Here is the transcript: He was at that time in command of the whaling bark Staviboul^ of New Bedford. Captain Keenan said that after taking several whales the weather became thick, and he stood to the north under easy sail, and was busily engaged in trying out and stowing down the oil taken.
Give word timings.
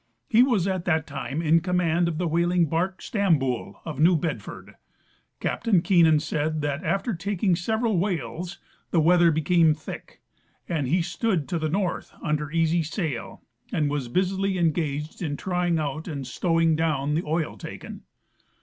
He 0.27 0.41
was 0.41 0.65
at 0.67 0.85
that 0.85 1.05
time 1.05 1.43
in 1.43 1.59
command 1.59 2.07
of 2.07 2.17
the 2.17 2.27
whaling 2.27 2.65
bark 2.65 3.01
Staviboul^ 3.01 3.75
of 3.85 3.99
New 3.99 4.15
Bedford. 4.17 4.73
Captain 5.39 5.83
Keenan 5.83 6.19
said 6.19 6.61
that 6.61 6.83
after 6.83 7.13
taking 7.13 7.55
several 7.55 7.99
whales 7.99 8.57
the 8.89 8.99
weather 8.99 9.29
became 9.29 9.75
thick, 9.75 10.19
and 10.67 10.87
he 10.87 11.03
stood 11.03 11.47
to 11.49 11.59
the 11.59 11.69
north 11.69 12.15
under 12.23 12.49
easy 12.49 12.81
sail, 12.81 13.43
and 13.71 13.91
was 13.91 14.07
busily 14.07 14.57
engaged 14.57 15.21
in 15.21 15.37
trying 15.37 15.77
out 15.77 16.07
and 16.07 16.25
stowing 16.25 16.75
down 16.75 17.13
the 17.13 17.23
oil 17.23 17.55
taken. 17.55 18.01